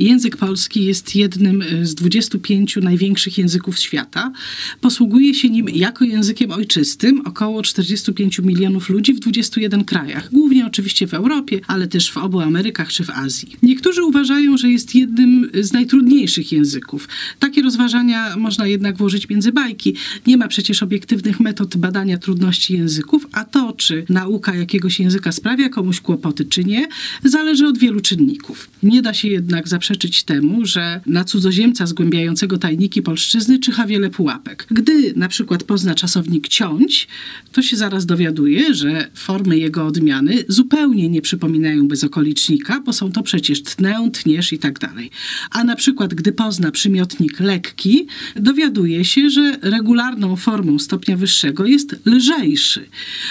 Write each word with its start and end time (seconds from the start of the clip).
Język 0.00 0.36
polski 0.36 0.84
jest 0.84 1.16
jednym 1.16 1.62
e, 1.62 1.86
z 1.86 1.94
25 1.94 2.76
największych 2.76 3.38
języków 3.38 3.78
świata. 3.78 4.32
Posługuje 4.80 5.34
się 5.34 5.50
nim 5.50 5.68
jako 5.68 6.04
językiem 6.04 6.50
ojczystym 6.50 7.20
około 7.24 7.62
45 7.62 8.38
milionów 8.38 8.88
ludzi 8.88 9.14
w 9.14 9.20
21 9.20 9.84
krajach, 9.84 10.30
głównie 10.32 10.66
oczywiście 10.66 11.06
w 11.06 11.14
Europie, 11.14 11.60
ale 11.66 11.88
też 11.88 12.12
w 12.12 12.16
obu 12.16 12.40
Amerykach 12.40 12.92
czy 12.92 13.04
w 13.04 13.10
Azji. 13.10 13.56
Niektórzy 13.62 14.04
uważają, 14.04 14.56
że 14.56 14.70
jest 14.70 14.94
jednym 14.94 15.50
z 15.60 15.72
najtrudniejszych 15.72 16.52
języków. 16.52 17.08
Takie 17.38 17.62
rozważania 17.62 18.36
można 18.36 18.66
jednak 18.66 18.96
włożyć 18.96 19.28
między 19.28 19.52
bajki. 19.52 19.94
Nie 20.26 20.36
ma 20.36 20.48
przecież 20.48 20.82
obiektywnych 20.82 21.40
metod 21.40 21.76
badania 21.76 22.18
trudności 22.18 22.74
języków, 22.74 23.26
a 23.32 23.44
to, 23.44 23.72
czy 23.72 24.04
nauka 24.08 24.54
jakiegoś 24.54 25.00
języka 25.00 25.32
sprawia 25.32 25.68
komuś 25.68 26.00
kłopoty, 26.00 26.44
czy 26.44 26.64
nie, 26.64 26.88
zależy 27.24 27.66
od 27.66 27.78
wielu 27.78 28.00
czynników. 28.00 28.70
Nie 28.82 29.02
da 29.02 29.14
się 29.14 29.28
jednak 29.28 29.68
zaprzeczyć 29.68 29.89
zaprzeczyć 29.90 30.24
temu, 30.24 30.66
że 30.66 31.00
na 31.06 31.24
cudzoziemca 31.24 31.86
zgłębiającego 31.86 32.58
tajniki 32.58 33.02
polszczyzny 33.02 33.58
czyha 33.58 33.86
wiele 33.86 34.10
pułapek. 34.10 34.66
Gdy 34.70 35.12
na 35.16 35.28
przykład 35.28 35.64
pozna 35.64 35.94
czasownik 35.94 36.48
ciąć, 36.48 37.08
to 37.52 37.62
się 37.62 37.76
zaraz 37.76 38.06
dowiaduje, 38.06 38.74
że 38.74 39.10
formy 39.14 39.58
jego 39.58 39.86
odmiany 39.86 40.44
zupełnie 40.48 41.08
nie 41.08 41.22
przypominają 41.22 41.88
bezokolicznika, 41.88 42.80
bo 42.80 42.92
są 42.92 43.12
to 43.12 43.22
przecież 43.22 43.62
tnę, 43.62 44.10
tniesz 44.12 44.52
i 44.52 44.58
tak 44.58 44.78
dalej. 44.78 45.10
A 45.50 45.64
na 45.64 45.76
przykład 45.76 46.14
gdy 46.14 46.32
pozna 46.32 46.70
przymiotnik 46.70 47.40
lekki, 47.40 48.06
dowiaduje 48.36 49.04
się, 49.04 49.30
że 49.30 49.58
regularną 49.62 50.36
formą 50.36 50.78
stopnia 50.78 51.16
wyższego 51.16 51.66
jest 51.66 51.96
lżejszy. 52.06 52.86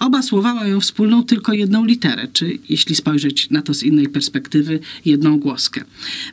Oba 0.00 0.22
słowa 0.22 0.54
mają 0.54 0.80
wspólną 0.80 1.24
tylko 1.24 1.52
jedną 1.52 1.84
literę, 1.84 2.28
czy 2.32 2.58
jeśli 2.68 2.94
spojrzeć 2.94 3.50
na 3.50 3.62
to 3.62 3.74
z 3.74 3.82
innej 3.82 4.08
perspektywy, 4.08 4.80
jedną 5.04 5.38
głoskę. 5.38 5.84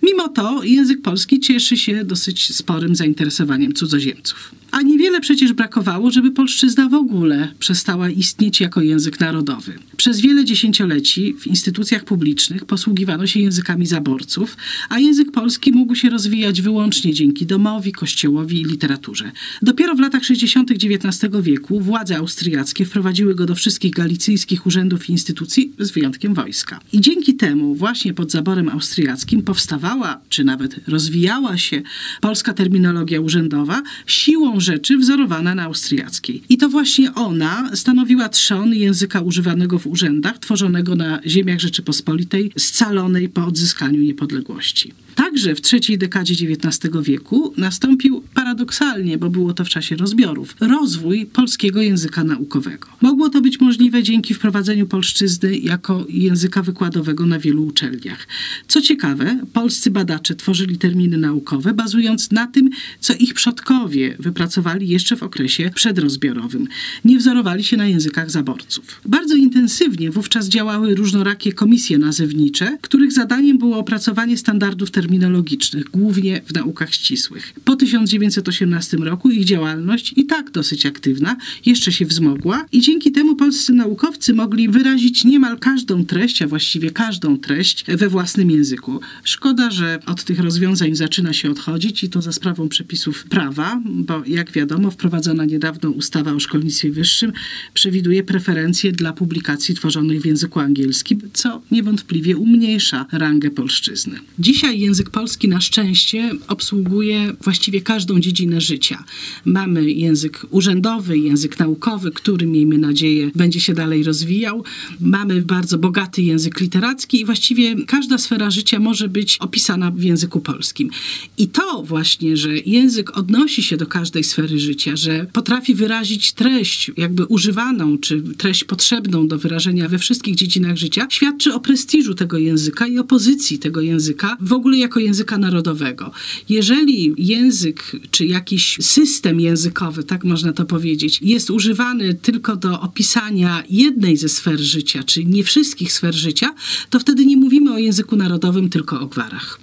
Mimo 0.07 0.27
to 0.27 0.63
język 0.63 1.01
polski 1.01 1.39
cieszy 1.39 1.77
się 1.77 2.05
dosyć 2.05 2.55
sporym 2.55 2.95
zainteresowaniem 2.95 3.73
cudzoziemców. 3.73 4.51
A 4.71 4.81
niewiele 4.81 5.21
przecież 5.21 5.53
brakowało, 5.53 6.11
żeby 6.11 6.31
polszczyzna 6.31 6.89
w 6.89 6.93
ogóle 6.93 7.53
przestała 7.59 8.09
istnieć 8.09 8.59
jako 8.59 8.81
język 8.81 9.19
narodowy. 9.19 9.73
Przez 9.97 10.21
wiele 10.21 10.45
dziesięcioleci 10.45 11.33
w 11.39 11.47
instytucjach 11.47 12.03
publicznych 12.03 12.65
posługiwano 12.65 13.27
się 13.27 13.39
językami 13.39 13.85
zaborców, 13.85 14.57
a 14.89 14.99
język 14.99 15.31
polski 15.31 15.71
mógł 15.71 15.95
się 15.95 16.09
rozwijać 16.09 16.61
wyłącznie 16.61 17.13
dzięki 17.13 17.45
domowi, 17.45 17.91
kościołowi 17.91 18.61
i 18.61 18.65
literaturze. 18.65 19.31
Dopiero 19.61 19.95
w 19.95 19.99
latach 19.99 20.25
60. 20.25 20.71
XIX 20.71 21.33
wieku 21.41 21.79
władze 21.79 22.17
austriackie 22.17 22.85
wprowadziły 22.85 23.35
go 23.35 23.45
do 23.45 23.55
wszystkich 23.55 23.91
galicyjskich 23.91 24.65
urzędów 24.65 25.09
i 25.09 25.11
instytucji, 25.11 25.73
z 25.79 25.91
wyjątkiem 25.91 26.33
wojska. 26.33 26.79
I 26.93 27.01
dzięki 27.01 27.35
temu 27.35 27.75
właśnie 27.75 28.13
pod 28.13 28.31
zaborem 28.31 28.69
austriackim 28.69 29.41
powstawała, 29.41 30.21
czy 30.29 30.43
nawet 30.43 30.79
rozwijała 30.87 31.57
się 31.57 31.81
polska 32.21 32.53
terminologia 32.53 33.21
urzędowa 33.21 33.81
siłą 34.05 34.59
rzeczy 34.67 34.97
wzorowana 34.97 35.55
na 35.55 35.63
austriackiej. 35.63 36.43
I 36.49 36.57
to 36.57 36.69
właśnie 36.69 37.13
ona 37.13 37.75
stanowiła 37.75 38.29
trzon 38.29 38.73
języka 38.73 39.21
używanego 39.21 39.79
w 39.79 39.87
urzędach, 39.87 40.39
tworzonego 40.39 40.95
na 40.95 41.19
ziemiach 41.25 41.59
Rzeczypospolitej, 41.59 42.51
scalonej 42.57 43.29
po 43.29 43.45
odzyskaniu 43.45 44.01
niepodległości. 44.01 44.93
Także 45.37 45.55
w 45.55 45.61
trzeciej 45.61 45.97
dekadzie 45.97 46.45
XIX 46.45 46.93
wieku 47.01 47.53
nastąpił 47.57 48.23
paradoksalnie, 48.33 49.17
bo 49.17 49.29
było 49.29 49.53
to 49.53 49.65
w 49.65 49.69
czasie 49.69 49.95
rozbiorów, 49.95 50.55
rozwój 50.59 51.25
polskiego 51.25 51.81
języka 51.81 52.23
naukowego. 52.23 52.87
Mogło 53.01 53.29
to 53.29 53.41
być 53.41 53.59
możliwe 53.59 54.03
dzięki 54.03 54.33
wprowadzeniu 54.33 54.87
polszczyzny 54.87 55.57
jako 55.57 56.05
języka 56.09 56.61
wykładowego 56.63 57.25
na 57.25 57.39
wielu 57.39 57.65
uczelniach. 57.65 58.27
Co 58.67 58.81
ciekawe, 58.81 59.39
polscy 59.53 59.91
badacze 59.91 60.35
tworzyli 60.35 60.77
terminy 60.77 61.17
naukowe 61.17 61.73
bazując 61.73 62.31
na 62.31 62.47
tym, 62.47 62.69
co 62.99 63.13
ich 63.13 63.33
przodkowie 63.33 64.15
wypracowali 64.19 64.87
jeszcze 64.87 65.15
w 65.15 65.23
okresie 65.23 65.71
przedrozbiorowym. 65.75 66.67
Nie 67.05 67.17
wzorowali 67.17 67.63
się 67.63 67.77
na 67.77 67.87
językach 67.87 68.31
zaborców. 68.31 69.01
Bardzo 69.05 69.35
intensywnie 69.35 70.11
wówczas 70.11 70.47
działały 70.49 70.95
różnorakie 70.95 71.53
komisje 71.53 71.97
nazewnicze, 71.97 72.77
których 72.81 73.13
zadaniem 73.13 73.57
było 73.57 73.77
opracowanie 73.77 74.37
standardów 74.37 74.91
terminologicznych, 75.27 75.89
głównie 75.89 76.41
w 76.45 76.53
naukach 76.53 76.93
ścisłych. 76.93 77.53
Po 77.65 77.75
1918 77.75 78.97
roku 78.97 79.29
ich 79.29 79.45
działalność, 79.45 80.13
i 80.15 80.25
tak 80.25 80.51
dosyć 80.51 80.85
aktywna, 80.85 81.37
jeszcze 81.65 81.91
się 81.91 82.05
wzmogła 82.05 82.65
i 82.71 82.81
dzięki 82.81 83.11
temu 83.11 83.35
polscy 83.35 83.73
naukowcy 83.73 84.33
mogli 84.33 84.69
wyrazić 84.69 85.23
niemal 85.23 85.59
każdą 85.59 86.05
treść, 86.05 86.41
a 86.41 86.47
właściwie 86.47 86.91
każdą 86.91 87.37
treść 87.37 87.85
we 87.87 88.09
własnym 88.09 88.51
języku. 88.51 88.99
Szkoda, 89.23 89.71
że 89.71 89.99
od 90.05 90.23
tych 90.23 90.39
rozwiązań 90.39 90.95
zaczyna 90.95 91.33
się 91.33 91.51
odchodzić 91.51 92.03
i 92.03 92.09
to 92.09 92.21
za 92.21 92.31
sprawą 92.31 92.69
przepisów 92.69 93.23
prawa, 93.23 93.81
bo 93.85 94.23
jak 94.27 94.51
wiadomo, 94.51 94.91
wprowadzona 94.91 95.45
niedawno 95.45 95.89
ustawa 95.89 96.33
o 96.33 96.39
szkolnictwie 96.39 96.91
wyższym 96.91 97.33
przewiduje 97.73 98.23
preferencje 98.23 98.91
dla 98.91 99.13
publikacji 99.13 99.75
tworzonych 99.75 100.21
w 100.21 100.25
języku 100.25 100.59
angielskim, 100.59 101.19
co 101.33 101.61
niewątpliwie 101.71 102.37
umniejsza 102.37 103.05
rangę 103.11 103.49
polszczyzny. 103.49 104.19
Dzisiaj 104.39 104.79
język 104.79 105.09
polski 105.17 105.47
na 105.47 105.61
szczęście 105.61 106.31
obsługuje 106.47 107.33
właściwie 107.41 107.81
każdą 107.81 108.19
dziedzinę 108.19 108.61
życia. 108.61 109.03
Mamy 109.45 109.91
język 109.91 110.45
urzędowy, 110.49 111.17
język 111.17 111.59
naukowy, 111.59 112.11
który 112.11 112.47
miejmy 112.47 112.77
nadzieję 112.77 113.31
będzie 113.35 113.59
się 113.59 113.73
dalej 113.73 114.03
rozwijał. 114.03 114.63
Mamy 114.99 115.41
bardzo 115.41 115.77
bogaty 115.77 116.21
język 116.21 116.59
literacki 116.59 117.21
i 117.21 117.25
właściwie 117.25 117.85
każda 117.85 118.17
sfera 118.17 118.51
życia 118.51 118.79
może 118.79 119.09
być 119.09 119.37
opisana 119.37 119.91
w 119.91 120.01
języku 120.01 120.39
polskim. 120.39 120.89
I 121.37 121.47
to 121.47 121.83
właśnie, 121.83 122.37
że 122.37 122.57
język 122.57 123.17
odnosi 123.17 123.63
się 123.63 123.77
do 123.77 123.85
każdej 123.85 124.23
sfery 124.23 124.59
życia, 124.59 124.95
że 124.95 125.25
potrafi 125.33 125.75
wyrazić 125.75 126.33
treść 126.33 126.91
jakby 126.97 127.25
używaną, 127.25 127.97
czy 127.97 128.21
treść 128.21 128.63
potrzebną 128.63 129.27
do 129.27 129.37
wyrażenia 129.37 129.89
we 129.89 129.99
wszystkich 129.99 130.35
dziedzinach 130.35 130.77
życia, 130.77 131.07
świadczy 131.09 131.53
o 131.53 131.59
prestiżu 131.59 132.15
tego 132.15 132.37
języka 132.37 132.87
i 132.87 132.99
o 132.99 133.03
pozycji 133.03 133.59
tego 133.59 133.81
języka 133.81 134.37
w 134.41 134.53
ogóle 134.53 134.77
jako 134.77 135.06
języka 135.07 135.37
narodowego. 135.37 136.11
Jeżeli 136.49 137.13
język, 137.17 137.91
czy 138.11 138.25
jakiś 138.25 138.77
system 138.81 139.39
językowy, 139.39 140.03
tak 140.03 140.23
można 140.23 140.53
to 140.53 140.65
powiedzieć, 140.65 141.19
jest 141.21 141.49
używany 141.49 142.13
tylko 142.13 142.55
do 142.55 142.81
opisania 142.81 143.63
jednej 143.69 144.17
ze 144.17 144.29
sfer 144.29 144.59
życia, 144.59 145.03
czy 145.03 145.25
nie 145.25 145.43
wszystkich 145.43 145.93
sfer 145.93 146.15
życia, 146.15 146.53
to 146.89 146.99
wtedy 146.99 147.25
nie 147.25 147.37
mówimy 147.37 147.73
o 147.73 147.77
języku 147.77 148.15
narodowym, 148.15 148.69
tylko 148.69 148.99
o 148.99 149.05
gwarach. 149.05 149.59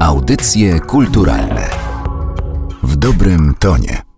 Audycje 0.00 0.80
kulturalne 0.80 1.70
w 2.82 2.96
dobrym 2.96 3.54
tonie. 3.60 4.11